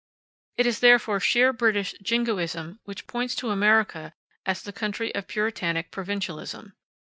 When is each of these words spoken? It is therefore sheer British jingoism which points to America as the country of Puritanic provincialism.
It 0.57 0.65
is 0.65 0.79
therefore 0.79 1.19
sheer 1.19 1.53
British 1.53 1.93
jingoism 2.01 2.79
which 2.85 3.05
points 3.05 3.35
to 3.35 3.51
America 3.51 4.13
as 4.47 4.63
the 4.63 4.73
country 4.73 5.13
of 5.13 5.27
Puritanic 5.27 5.91
provincialism. 5.91 6.73